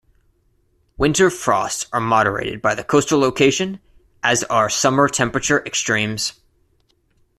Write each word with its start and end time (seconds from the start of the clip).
Winter 0.97 1.29
frosts 1.29 1.85
are 1.93 1.99
moderated 2.01 2.59
by 2.59 2.73
the 2.73 2.83
coastal 2.83 3.19
location, 3.19 3.79
as 4.23 4.43
are 4.45 4.67
summer 4.67 5.07
temperature 5.07 5.63
extremes. 5.63 6.39